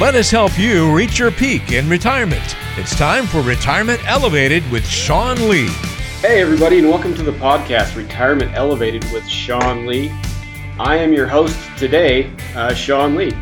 [0.00, 2.56] Let us help you reach your peak in retirement.
[2.76, 5.68] It's time for Retirement Elevated with Sean Lee.
[6.20, 10.10] Hey, everybody, and welcome to the podcast Retirement Elevated with Sean Lee.
[10.80, 13.32] I am your host today, uh, Sean Lee.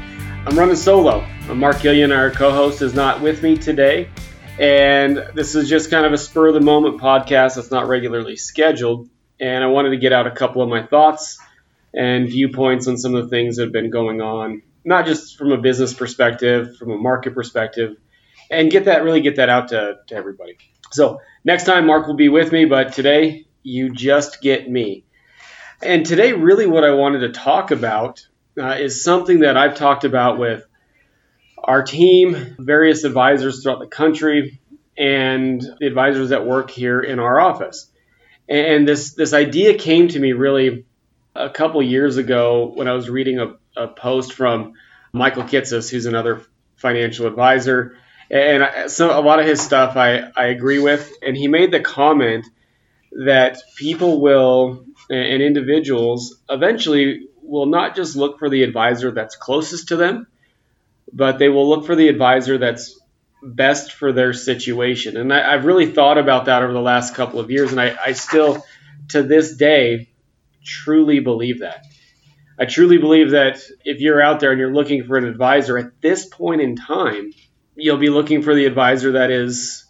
[0.45, 1.27] I'm running solo.
[1.48, 4.10] Mark Gillian, our co host, is not with me today.
[4.59, 8.37] And this is just kind of a spur of the moment podcast that's not regularly
[8.37, 9.09] scheduled.
[9.41, 11.41] And I wanted to get out a couple of my thoughts
[11.95, 15.52] and viewpoints on some of the things that have been going on, not just from
[15.52, 17.96] a business perspective, from a market perspective,
[18.50, 20.56] and get that really get that out to, to everybody.
[20.92, 25.04] So next time Mark will be with me, but today you just get me.
[25.82, 28.26] And today, really, what I wanted to talk about
[28.56, 30.64] uh, is something that I've talked about with
[31.59, 34.60] our team, various advisors throughout the country,
[34.96, 37.90] and the advisors that work here in our office.
[38.48, 40.84] And this this idea came to me really
[41.34, 44.74] a couple years ago when I was reading a, a post from
[45.12, 46.43] Michael Kitces, who's another
[46.76, 47.96] financial advisor,
[48.30, 51.12] and I, so a lot of his stuff I, I agree with.
[51.23, 52.46] And he made the comment
[53.12, 59.88] that people will and individuals eventually will not just look for the advisor that's closest
[59.88, 60.26] to them,
[61.12, 62.98] but they will look for the advisor that's
[63.42, 65.19] best for their situation.
[65.19, 67.94] And I, have really thought about that over the last couple of years, and I,
[68.03, 68.64] I still,
[69.09, 70.09] to this day,
[70.65, 71.87] truly believe that.
[72.59, 76.00] I truly believe that if you're out there and you're looking for an advisor at
[76.00, 77.32] this point in time,
[77.75, 79.84] you'll be looking for the advisor that is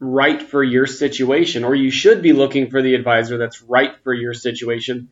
[0.00, 4.12] right for your situation, or you should be looking for the advisor that's right for
[4.12, 5.08] your situation,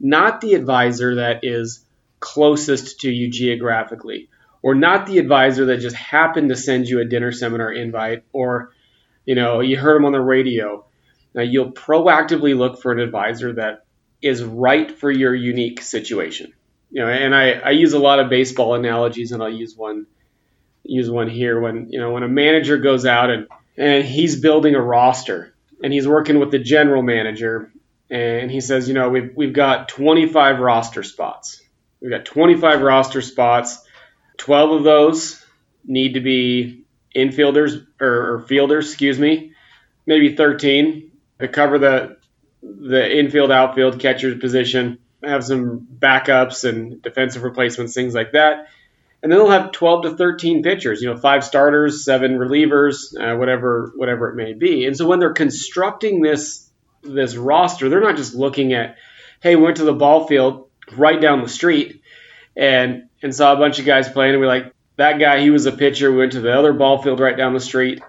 [0.00, 1.84] not the advisor that is
[2.20, 4.28] closest to you geographically,
[4.62, 8.72] or not the advisor that just happened to send you a dinner seminar invite, or
[9.24, 10.84] you know you heard them on the radio.
[11.34, 13.84] Now you'll proactively look for an advisor that
[14.22, 16.52] is right for your unique situation.
[16.90, 20.06] You know, and I, I use a lot of baseball analogies, and I'll use one
[20.84, 24.74] use one here when you know when a manager goes out and and he's building
[24.74, 27.72] a roster and he's working with the general manager
[28.12, 31.62] and he says, you know, we've we've got 25 roster spots.
[32.00, 33.78] We've got 25 roster spots.
[34.36, 35.42] 12 of those
[35.84, 36.84] need to be
[37.16, 39.52] infielders or, or fielders, excuse me.
[40.04, 41.10] Maybe 13
[41.40, 42.18] to cover the
[42.62, 44.98] the infield, outfield, catcher's position.
[45.22, 48.66] Have some backups and defensive replacements, things like that
[49.22, 53.36] and then they'll have 12 to 13 pitchers, you know, five starters, seven relievers, uh,
[53.36, 54.84] whatever whatever it may be.
[54.84, 56.68] And so when they're constructing this
[57.02, 58.96] this roster, they're not just looking at,
[59.40, 62.02] hey, we went to the ball field right down the street
[62.56, 65.66] and and saw a bunch of guys playing, and we're like that guy, he was
[65.66, 66.10] a pitcher.
[66.10, 68.02] We went to the other ball field right down the street,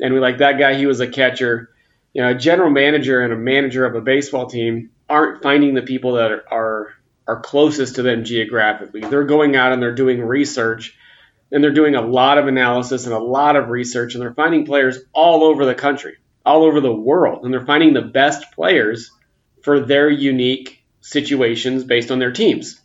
[0.00, 1.70] and we like that guy, he was a catcher.
[2.12, 5.82] You know, a general manager and a manager of a baseball team aren't finding the
[5.82, 6.94] people that are, are
[7.26, 9.00] are closest to them geographically.
[9.00, 10.96] They're going out and they're doing research
[11.50, 14.66] and they're doing a lot of analysis and a lot of research and they're finding
[14.66, 19.10] players all over the country, all over the world, and they're finding the best players
[19.62, 22.80] for their unique situations based on their teams.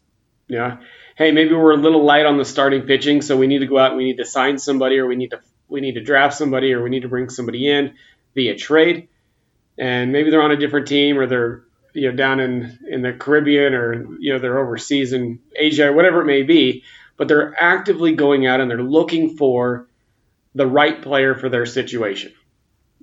[0.48, 0.78] Yeah.
[1.16, 3.80] Hey, maybe we're a little light on the starting pitching, so we need to go
[3.80, 6.36] out and we need to sign somebody or we need to we need to draft
[6.36, 7.96] somebody or we need to bring somebody in
[8.36, 9.09] via trade.
[9.78, 13.14] And maybe they're on a different team or they're you know down in in the
[13.14, 16.84] Caribbean or you know they're overseas in Asia or whatever it may be,
[17.18, 19.88] but they're actively going out and they're looking for
[20.56, 22.34] the right player for their situation.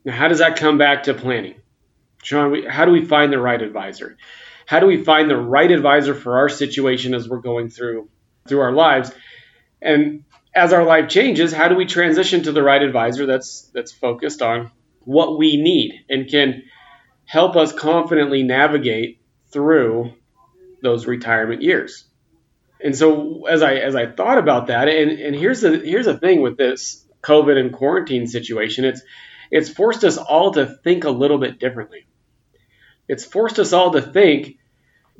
[0.04, 1.54] Now, how does that come back to planning?
[2.22, 4.16] Sean, how do we find the right advisor?
[4.66, 8.08] How do we find the right advisor for our situation as we're going through
[8.46, 9.12] through our lives?
[9.82, 10.24] And
[10.54, 14.40] as our life changes, how do we transition to the right advisor that's that's focused
[14.40, 14.70] on
[15.04, 16.62] what we need and can
[17.24, 19.20] help us confidently navigate
[19.52, 20.12] through
[20.82, 22.04] those retirement years.
[22.82, 26.18] And so as I as I thought about that, and, and here's the here's the
[26.18, 29.02] thing with this COVID and quarantine situation, it's
[29.50, 32.06] it's forced us all to think a little bit differently.
[33.08, 34.58] It's forced us all to think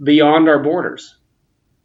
[0.02, 1.16] beyond our borders,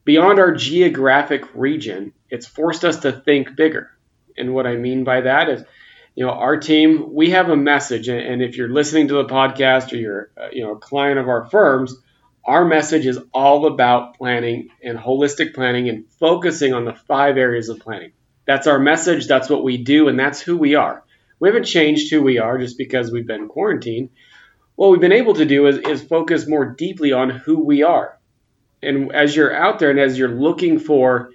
[0.04, 2.14] beyond our geographic region.
[2.30, 3.90] It's forced us to think bigger.
[4.38, 5.64] And what I mean by that is
[6.16, 9.94] you know, our team, we have a message, and if you're listening to the podcast
[9.94, 11.96] or you're, uh, you know, a client of our firms,
[12.46, 17.70] our message is all about planning and holistic planning and focusing on the five areas
[17.70, 18.12] of planning.
[18.46, 19.28] That's our message.
[19.28, 21.04] That's what we do, and that's who we are.
[21.40, 24.10] We haven't changed who we are just because we've been quarantined.
[24.76, 28.18] What we've been able to do is, is focus more deeply on who we are.
[28.82, 31.32] And as you're out there and as you're looking for,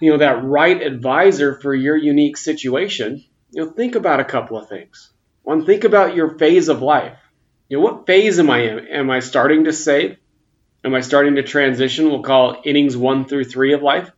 [0.00, 4.58] you know, that right advisor for your unique situation, you know, think about a couple
[4.58, 5.10] of things.
[5.42, 7.16] One, think about your phase of life.
[7.68, 8.88] You know, what phase am I in?
[8.88, 10.16] Am I starting to save?
[10.84, 12.08] Am I starting to transition?
[12.10, 14.10] We'll call innings one through three of life.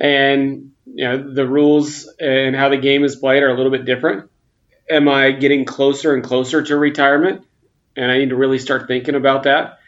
[0.00, 3.84] And You know, the rules and how the game is played are a little bit
[3.84, 4.30] different.
[4.88, 7.44] Am I getting closer and closer to retirement?
[7.96, 9.78] And I need to really start thinking about that.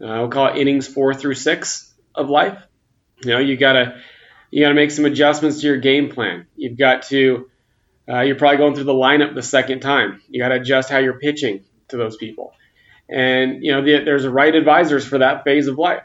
[0.00, 2.56] Uh, we'll call it innings four through six of life.
[3.24, 4.00] You know, you gotta
[4.50, 6.46] you gotta make some adjustments to your game plan.
[6.56, 7.50] You've got to
[8.08, 10.22] uh, you're probably going through the lineup the second time.
[10.28, 12.54] You got to adjust how you're pitching to those people.
[13.08, 16.02] And, you know, the, there's right advisors for that phase of life.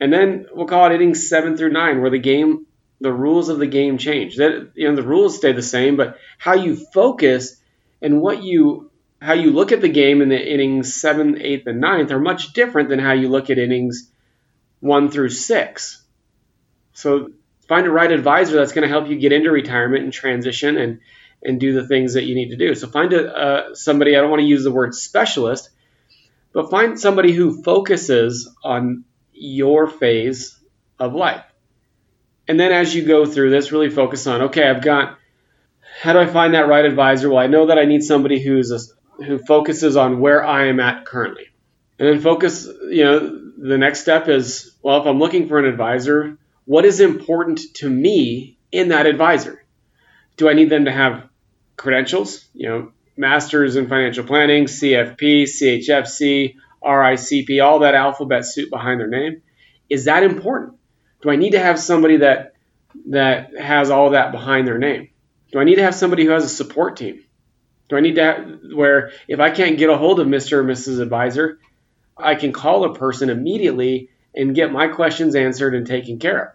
[0.00, 2.66] And then we'll call it innings seven through nine, where the game,
[3.00, 4.36] the rules of the game change.
[4.36, 7.56] That you know, the rules stay the same, but how you focus
[8.00, 8.90] and what you
[9.20, 12.52] how you look at the game in the innings seventh, eighth, and ninth are much
[12.52, 14.10] different than how you look at innings
[14.80, 16.02] one through six.
[16.94, 17.30] So
[17.68, 20.98] find a right advisor that's going to help you get into retirement and transition and
[21.42, 22.74] and do the things that you need to do.
[22.74, 24.16] So find a uh, somebody.
[24.16, 25.70] I don't want to use the word specialist,
[26.52, 30.58] but find somebody who focuses on your phase
[30.98, 31.44] of life.
[32.48, 35.18] And then as you go through this, really focus on okay, I've got
[36.00, 37.28] how do I find that right advisor?
[37.28, 40.80] Well, I know that I need somebody who's a, who focuses on where I am
[40.80, 41.46] at currently.
[41.98, 45.66] And then focus, you know, the next step is well, if I'm looking for an
[45.66, 49.64] advisor, what is important to me in that advisor?
[50.36, 51.28] Do I need them to have
[51.82, 52.44] credentials?
[52.54, 59.08] You know, masters in financial planning, CFP, CHFC, RICP, all that alphabet soup behind their
[59.08, 59.42] name.
[59.90, 60.78] Is that important?
[61.20, 62.54] Do I need to have somebody that
[63.08, 65.10] that has all that behind their name?
[65.50, 67.24] Do I need to have somebody who has a support team?
[67.88, 70.54] Do I need to have, where if I can't get a hold of Mr.
[70.54, 71.00] or Mrs.
[71.00, 71.58] Advisor,
[72.16, 76.48] I can call a person immediately and get my questions answered and taken care of?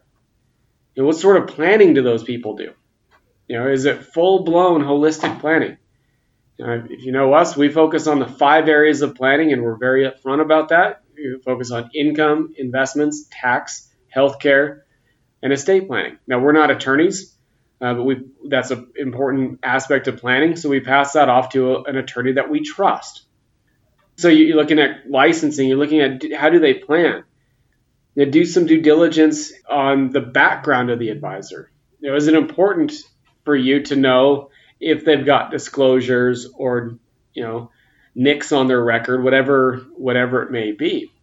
[0.96, 2.74] And what sort of planning do those people do?
[3.48, 5.78] You know, is it full blown holistic planning?
[6.60, 10.10] If you know us, we focus on the five areas of planning, and we're very
[10.10, 11.04] upfront about that.
[11.16, 14.82] We focus on income, investments, tax, healthcare,
[15.42, 16.18] and estate planning.
[16.28, 17.36] Now, we're not attorneys,
[17.80, 18.18] uh, but we
[18.50, 20.56] that's an important aspect of planning.
[20.56, 23.24] So we pass that off to a, an attorney that we trust.
[24.18, 25.68] So you're looking at licensing.
[25.68, 27.24] You're looking at how do they plan.
[28.16, 31.72] You know, do some due diligence on the background of the advisor.
[32.00, 32.94] You know, is it important
[33.48, 37.00] for you to know if they've got disclosures or
[37.34, 37.72] you know
[38.14, 41.14] nicks on their record, whatever whatever it may be.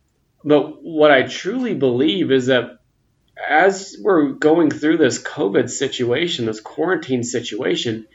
[0.42, 2.78] But what I truly believe is that
[3.46, 8.06] as we're going through this COVID situation, this quarantine situation,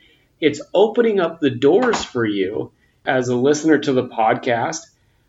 [0.42, 2.72] it's opening up the doors for you
[3.06, 4.88] as a listener to the podcast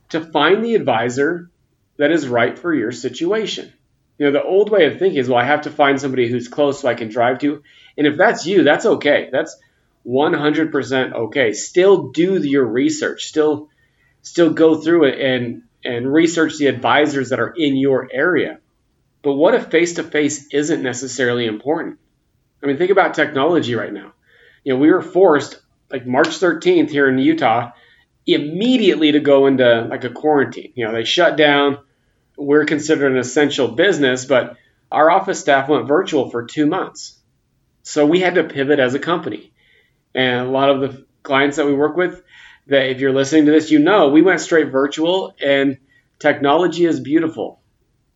[0.08, 1.50] to find the advisor
[1.98, 3.74] that is right for your situation.
[4.20, 6.46] You know, the old way of thinking is, well, I have to find somebody who's
[6.46, 7.62] close so I can drive to.
[7.96, 9.30] And if that's you, that's okay.
[9.32, 9.56] That's
[10.06, 11.54] 100% okay.
[11.54, 13.24] Still do your research.
[13.24, 13.70] Still,
[14.20, 18.58] still go through it and and research the advisors that are in your area.
[19.22, 21.98] But what if face to face isn't necessarily important?
[22.62, 24.12] I mean, think about technology right now.
[24.64, 25.58] You know, we were forced
[25.90, 27.70] like March 13th here in Utah
[28.26, 30.74] immediately to go into like a quarantine.
[30.74, 31.78] You know, they shut down.
[32.40, 34.56] We're considered an essential business, but
[34.90, 37.18] our office staff went virtual for two months.
[37.82, 39.52] So we had to pivot as a company.
[40.14, 42.22] And a lot of the clients that we work with,
[42.66, 45.78] that if you're listening to this, you know we went straight virtual and
[46.18, 47.60] technology is beautiful.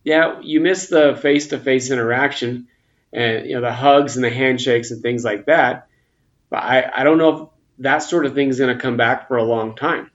[0.03, 2.67] Yeah, you miss the face to face interaction
[3.13, 5.87] and you know the hugs and the handshakes and things like that.
[6.49, 9.27] But I, I don't know if that sort of thing is going to come back
[9.27, 10.11] for a long time.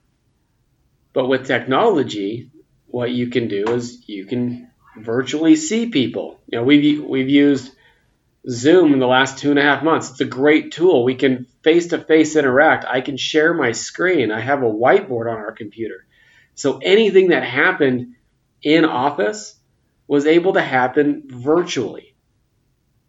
[1.13, 2.49] But with technology,
[2.91, 6.39] what you can do is you can virtually see people.
[6.47, 7.71] You know, we've we've used
[8.49, 10.11] Zoom in the last two and a half months.
[10.11, 11.03] It's a great tool.
[11.03, 12.85] We can face to face interact.
[12.85, 14.31] I can share my screen.
[14.31, 16.05] I have a whiteboard on our computer.
[16.55, 18.15] So anything that happened
[18.61, 19.55] in office
[20.07, 22.15] was able to happen virtually.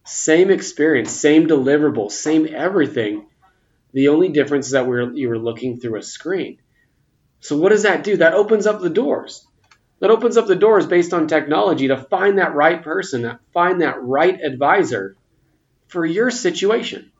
[0.05, 3.27] Same experience, same deliverable, same everything.
[3.93, 6.59] The only difference is that we're, you were looking through a screen.
[7.39, 8.17] So what does that do?
[8.17, 9.45] That opens up the doors.
[10.03, 14.03] That opens up the doors based on technology to find that right person, find that
[14.03, 15.15] right advisor
[15.87, 17.13] for your situation.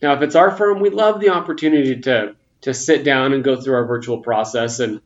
[0.00, 3.60] Now, if it's our firm, we love the opportunity to, to sit down and go
[3.60, 5.00] through our virtual process and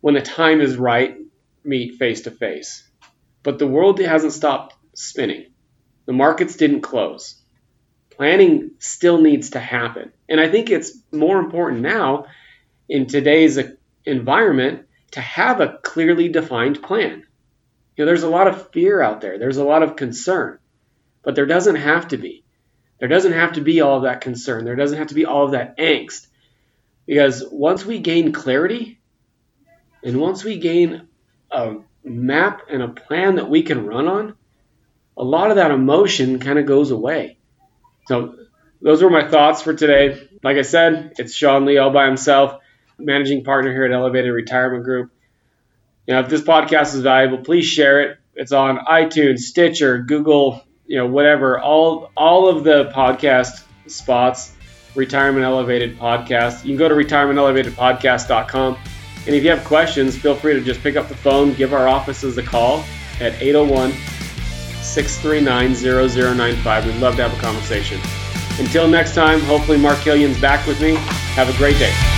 [0.00, 1.18] when the time is right,
[1.62, 2.82] meet face to face.
[3.44, 5.52] But the world hasn't stopped spinning.
[6.06, 7.40] The markets didn't close.
[8.10, 10.10] Planning still needs to happen.
[10.28, 12.26] And I think it's more important now
[12.88, 13.60] in today's
[14.04, 17.24] environment to have a clearly defined plan.
[17.96, 19.38] You know, there's a lot of fear out there.
[19.38, 20.58] There's a lot of concern.
[21.22, 22.44] But there doesn't have to be.
[22.98, 24.64] There doesn't have to be all of that concern.
[24.64, 26.26] There doesn't have to be all of that angst.
[27.06, 29.00] Because once we gain clarity
[30.02, 31.08] and once we gain
[31.50, 34.34] a map and a plan that we can run on,
[35.16, 37.38] a lot of that emotion kind of goes away.
[38.06, 38.36] So
[38.80, 40.28] those were my thoughts for today.
[40.42, 42.60] Like I said, it's Sean Lee all by himself,
[42.98, 45.10] managing partner here at Elevated Retirement Group.
[46.06, 48.18] You know, if this podcast is valuable, please share it.
[48.34, 51.60] It's on iTunes, Stitcher, Google, you know, whatever.
[51.60, 54.54] All all of the podcast spots,
[54.94, 56.64] Retirement Elevated Podcast.
[56.64, 58.78] You can go to retirementelevatedpodcast.com.
[59.26, 61.86] And if you have questions, feel free to just pick up the phone, give our
[61.86, 62.84] offices a call
[63.20, 63.92] at 801
[64.82, 66.86] 639 0095.
[66.86, 68.00] We'd love to have a conversation.
[68.58, 70.94] Until next time, hopefully Mark Killian's back with me.
[71.34, 72.17] Have a great day.